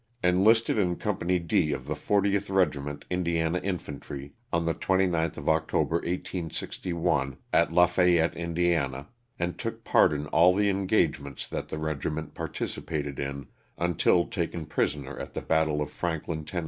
Enlisted 0.23 0.79
in 0.79 0.95
Company 0.95 1.37
D 1.37 1.71
of 1.73 1.85
the 1.85 1.93
40th 1.93 2.49
Regiment 2.51 3.05
Indi 3.11 3.37
ana 3.39 3.59
Infantry, 3.59 4.33
on 4.51 4.65
the 4.65 4.73
29th 4.73 5.37
of 5.37 5.47
October, 5.47 5.97
1861, 5.97 7.37
at 7.53 7.69
LaFay 7.69 8.19
ette, 8.19 8.35
Ind., 8.35 9.05
and 9.37 9.59
took 9.59 9.83
part 9.83 10.11
in 10.11 10.25
all 10.29 10.55
the 10.55 10.71
engagements 10.71 11.47
that 11.47 11.67
the 11.69 11.77
regiment 11.77 12.33
participated 12.33 13.19
in 13.19 13.45
until 13.77 14.25
taken 14.25 14.65
prisoner 14.65 15.19
at 15.19 15.35
the 15.35 15.41
battle 15.41 15.83
of 15.83 15.91
Franklin, 15.91 16.45
Term. 16.45 16.59